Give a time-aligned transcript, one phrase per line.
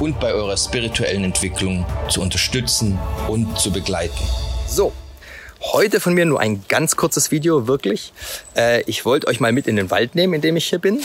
[0.00, 4.18] und bei eurer spirituellen Entwicklung zu unterstützen und zu begleiten.
[4.66, 4.92] So,
[5.60, 8.12] heute von mir nur ein ganz kurzes Video, wirklich.
[8.56, 11.00] Äh, ich wollte euch mal mit in den Wald nehmen, in dem ich hier bin.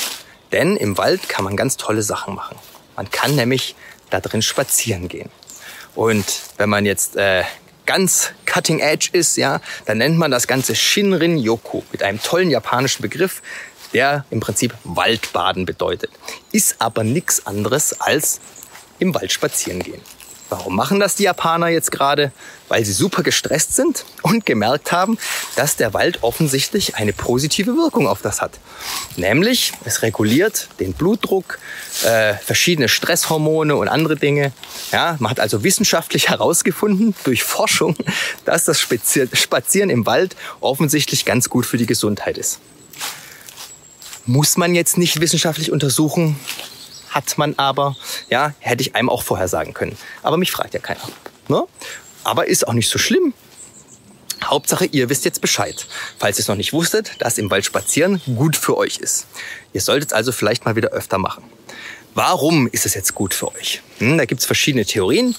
[0.52, 2.58] Denn im Wald kann man ganz tolle Sachen machen.
[2.96, 3.76] Man kann nämlich
[4.10, 5.30] da drin spazieren gehen.
[5.94, 6.26] Und
[6.58, 7.44] wenn man jetzt äh,
[7.86, 12.50] ganz cutting edge ist, ja, dann nennt man das Ganze Shinrin Yoku mit einem tollen
[12.50, 13.42] japanischen Begriff,
[13.94, 16.12] der im Prinzip Waldbaden bedeutet.
[16.52, 18.40] Ist aber nichts anderes als
[19.00, 20.02] im Wald spazieren gehen.
[20.50, 22.32] Warum machen das die Japaner jetzt gerade?
[22.68, 25.18] Weil sie super gestresst sind und gemerkt haben,
[25.56, 28.60] dass der Wald offensichtlich eine positive Wirkung auf das hat.
[29.18, 31.58] Nämlich, es reguliert den Blutdruck,
[32.04, 34.52] äh, verschiedene Stresshormone und andere Dinge.
[34.92, 37.96] Ja, man hat also wissenschaftlich herausgefunden durch Forschung,
[38.46, 42.60] dass das Spazieren im Wald offensichtlich ganz gut für die Gesundheit ist.
[44.28, 46.40] Muss man jetzt nicht wissenschaftlich untersuchen,
[47.16, 47.96] hat man aber,
[48.30, 49.98] ja, hätte ich einem auch vorher sagen können.
[50.22, 51.00] Aber mich fragt ja keiner.
[51.48, 51.64] Ne?
[52.26, 53.34] Aber ist auch nicht so schlimm.
[54.44, 55.88] Hauptsache, ihr wisst jetzt Bescheid.
[56.20, 59.28] Falls ihr es noch nicht wusstet, dass im Wald spazieren gut für euch ist.
[59.72, 61.44] Ihr solltet es also vielleicht mal wieder öfter machen.
[62.14, 63.82] Warum ist es jetzt gut für euch?
[64.00, 65.36] Hm, da gibt es verschiedene Theorien.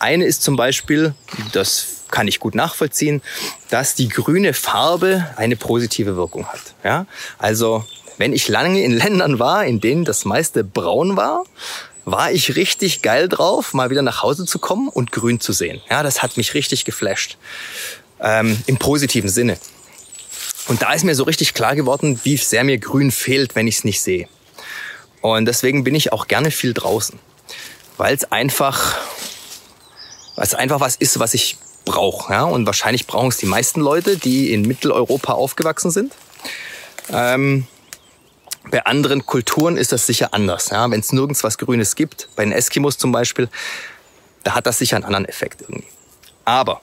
[0.00, 1.14] Eine ist zum Beispiel,
[1.52, 3.22] das kann ich gut nachvollziehen,
[3.68, 6.74] dass die grüne Farbe eine positive Wirkung hat.
[6.82, 7.06] Ja?
[7.38, 7.84] Also
[8.20, 11.44] wenn ich lange in Ländern war, in denen das meiste braun war,
[12.04, 15.80] war ich richtig geil drauf, mal wieder nach Hause zu kommen und grün zu sehen.
[15.88, 17.38] Ja, das hat mich richtig geflasht.
[18.20, 19.56] Ähm, Im positiven Sinne.
[20.68, 23.76] Und da ist mir so richtig klar geworden, wie sehr mir grün fehlt, wenn ich
[23.76, 24.28] es nicht sehe.
[25.22, 27.18] Und deswegen bin ich auch gerne viel draußen.
[27.96, 28.98] Weil es einfach,
[30.36, 31.56] weil es einfach was ist, was ich
[31.86, 32.34] brauche.
[32.34, 32.42] Ja?
[32.42, 36.12] Und wahrscheinlich brauchen es die meisten Leute, die in Mitteleuropa aufgewachsen sind.
[37.10, 37.66] Ähm,
[38.70, 40.70] bei anderen Kulturen ist das sicher anders.
[40.70, 40.90] Ja?
[40.90, 43.48] Wenn es nirgends was Grünes gibt, bei den Eskimos zum Beispiel,
[44.44, 45.86] da hat das sicher einen anderen Effekt irgendwie.
[46.44, 46.80] Aber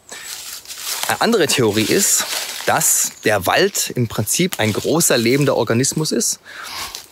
[1.07, 2.25] eine andere Theorie ist,
[2.65, 6.39] dass der Wald im Prinzip ein großer lebender Organismus ist,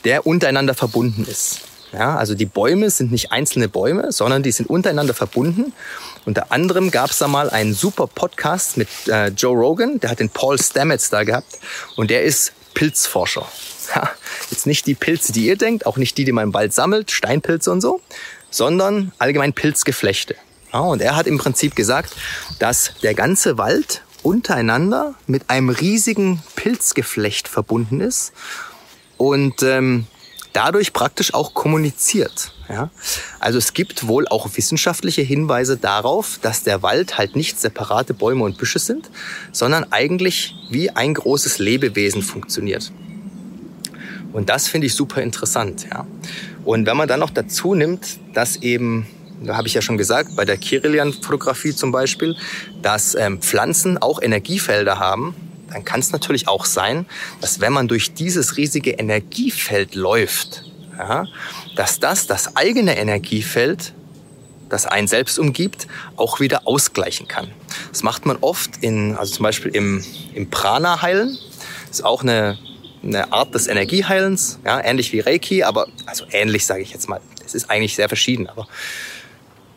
[0.04, 1.62] der untereinander verbunden ist.
[1.94, 5.72] Ja, also die Bäume sind nicht einzelne Bäume, sondern die sind untereinander verbunden.
[6.25, 10.20] Unter anderem gab es da mal einen super Podcast mit äh, Joe Rogan, der hat
[10.20, 11.59] den Paul Stamets da gehabt
[11.96, 13.48] und der ist Pilzforscher.
[13.95, 14.09] Ja,
[14.51, 17.11] jetzt nicht die Pilze, die ihr denkt, auch nicht die, die man im Wald sammelt,
[17.11, 18.01] Steinpilze und so,
[18.50, 20.35] sondern allgemein Pilzgeflechte.
[20.73, 22.13] Ja, und er hat im Prinzip gesagt,
[22.59, 28.33] dass der ganze Wald untereinander mit einem riesigen Pilzgeflecht verbunden ist
[29.17, 30.07] und ähm,
[30.51, 32.51] dadurch praktisch auch kommuniziert.
[32.69, 32.89] Ja?
[33.39, 38.44] Also es gibt wohl auch wissenschaftliche Hinweise darauf, dass der Wald halt nicht separate Bäume
[38.44, 39.12] und Büsche sind,
[39.51, 42.91] sondern eigentlich wie ein großes Lebewesen funktioniert.
[44.35, 45.88] Und das finde ich super interessant.
[45.90, 46.06] Ja?
[46.66, 49.07] Und wenn man dann noch dazu nimmt, dass eben
[49.41, 52.35] da habe ich ja schon gesagt, bei der Kirlian-Fotografie zum Beispiel,
[52.81, 55.35] dass ähm, Pflanzen auch Energiefelder haben,
[55.72, 57.06] dann kann es natürlich auch sein,
[57.41, 60.63] dass wenn man durch dieses riesige Energiefeld läuft,
[60.97, 61.25] ja,
[61.75, 63.94] dass das das eigene Energiefeld,
[64.69, 67.51] das einen selbst umgibt, auch wieder ausgleichen kann.
[67.90, 70.03] Das macht man oft in, also zum Beispiel im,
[70.34, 71.38] im Prana-Heilen.
[71.91, 72.57] Ist auch eine,
[73.06, 77.22] eine Art des Energieheilens, ja, ähnlich wie Reiki, aber also ähnlich sage ich jetzt mal.
[77.46, 78.68] Es ist eigentlich sehr verschieden, aber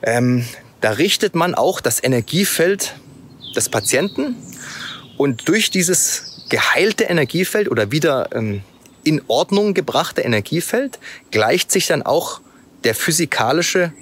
[0.02, 0.44] ähm,
[0.80, 2.94] da richtet man auch das Energiefeld
[3.54, 4.36] des Patienten
[5.16, 8.62] und durch dieses geheilte Energiefeld oder wieder ähm,
[9.04, 10.98] in Ordnung gebrachte Energiefeld
[11.30, 12.40] gleicht sich dann auch
[12.84, 13.92] der physikalische,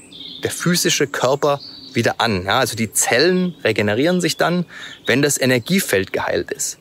[0.43, 1.61] der physische Körper
[1.93, 2.45] wieder an.
[2.45, 4.67] Ja, also die Zellen regenerieren sich dann,
[5.07, 6.79] wenn das Energiefeld geheilt ist.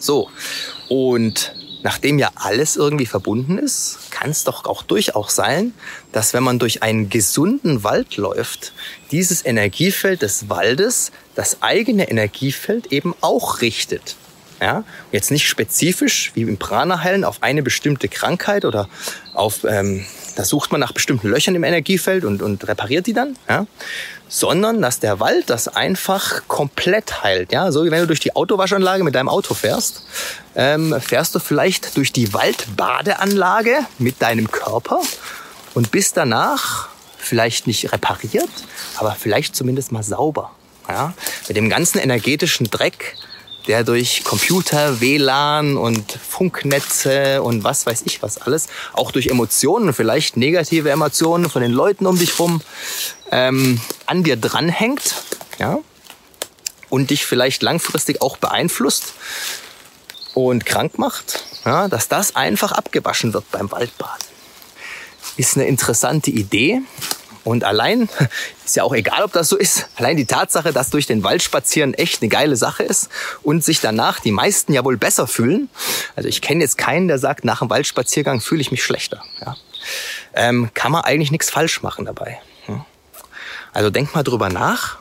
[0.00, 0.30] So,
[0.88, 5.72] und nachdem ja alles irgendwie verbunden ist, kann es doch auch durchaus sein,
[6.12, 8.72] dass wenn man durch einen gesunden Wald läuft,
[9.10, 14.16] dieses Energiefeld des Waldes das eigene Energiefeld eben auch richtet.
[14.60, 14.84] Ja?
[15.12, 18.88] Jetzt nicht spezifisch wie im Prana-Heilen auf eine bestimmte Krankheit oder
[19.34, 20.04] auf, ähm,
[20.38, 23.66] da sucht man nach bestimmten Löchern im Energiefeld und, und repariert die dann, ja?
[24.28, 27.52] sondern dass der Wald das einfach komplett heilt.
[27.52, 27.72] Ja?
[27.72, 30.06] So wie wenn du durch die Autowaschanlage mit deinem Auto fährst,
[30.54, 35.00] ähm, fährst du vielleicht durch die Waldbadeanlage mit deinem Körper
[35.74, 38.48] und bist danach vielleicht nicht repariert,
[38.96, 40.52] aber vielleicht zumindest mal sauber.
[40.88, 41.14] Ja?
[41.48, 43.16] Mit dem ganzen energetischen Dreck,
[43.68, 49.92] der durch Computer, WLAN und Funknetze und was weiß ich was alles, auch durch Emotionen,
[49.92, 52.62] vielleicht negative Emotionen von den Leuten um dich rum,
[53.30, 55.14] ähm, an dir dranhängt,
[55.58, 55.78] ja,
[56.88, 59.12] und dich vielleicht langfristig auch beeinflusst
[60.32, 64.26] und krank macht, ja, dass das einfach abgewaschen wird beim Waldbaden.
[65.36, 66.80] Ist eine interessante Idee,
[67.48, 68.10] und allein,
[68.66, 71.42] ist ja auch egal, ob das so ist, allein die Tatsache, dass durch den Wald
[71.42, 73.08] spazieren echt eine geile Sache ist
[73.42, 75.70] und sich danach die meisten ja wohl besser fühlen.
[76.14, 79.24] Also ich kenne jetzt keinen, der sagt, nach dem Waldspaziergang fühle ich mich schlechter.
[79.40, 79.56] Ja.
[80.34, 82.38] Ähm, kann man eigentlich nichts falsch machen dabei.
[83.72, 84.98] Also denk mal drüber nach.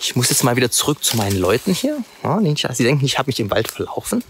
[0.00, 1.98] Ich muss jetzt mal wieder zurück zu meinen Leuten hier.
[2.22, 2.40] Ja,
[2.74, 4.24] sie denken, ich habe mich im Wald verlaufen.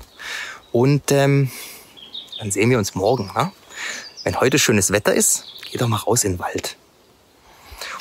[0.73, 1.53] Und ähm,
[2.39, 3.31] dann sehen wir uns morgen.
[3.35, 3.53] Ja?
[4.25, 6.77] Wenn heute schönes Wetter ist, geh doch mal raus in den Wald.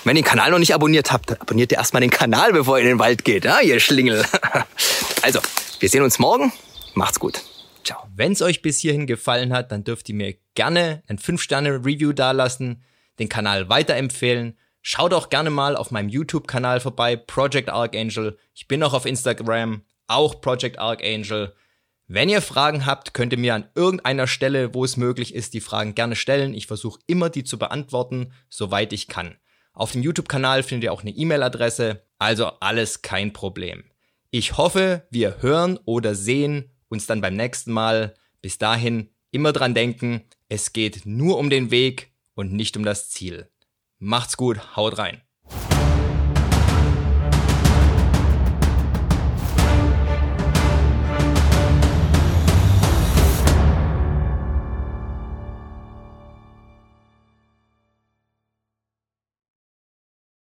[0.03, 2.83] Wenn ihr den Kanal noch nicht abonniert habt, abonniert ihr erstmal den Kanal, bevor ihr
[2.83, 4.25] in den Wald geht, ja, ihr Schlingel.
[5.23, 5.39] Also,
[5.79, 6.51] wir sehen uns morgen.
[6.95, 7.43] Macht's gut.
[7.83, 8.07] Ciao.
[8.15, 12.83] Wenn es euch bis hierhin gefallen hat, dann dürft ihr mir gerne ein 5-Sterne-Review dalassen,
[13.19, 14.57] den Kanal weiterempfehlen.
[14.81, 18.39] Schaut auch gerne mal auf meinem YouTube-Kanal vorbei, Project Archangel.
[18.55, 21.53] Ich bin auch auf Instagram, auch Project Archangel.
[22.07, 25.61] Wenn ihr Fragen habt, könnt ihr mir an irgendeiner Stelle, wo es möglich ist, die
[25.61, 26.55] Fragen gerne stellen.
[26.55, 29.37] Ich versuche immer, die zu beantworten, soweit ich kann.
[29.73, 33.83] Auf dem YouTube-Kanal findet ihr auch eine E-Mail-Adresse, also alles kein Problem.
[34.29, 38.13] Ich hoffe, wir hören oder sehen uns dann beim nächsten Mal.
[38.41, 43.09] Bis dahin immer dran denken, es geht nur um den Weg und nicht um das
[43.09, 43.49] Ziel.
[43.99, 45.21] Macht's gut, haut rein.